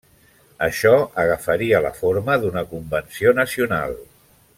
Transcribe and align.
Això 0.67 0.93
agafaria 1.23 1.81
la 1.87 1.91
forma 1.99 2.37
d'una 2.45 2.63
Convenció 2.73 3.35
Nacional. 3.41 3.95